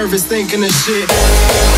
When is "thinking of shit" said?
0.24-1.69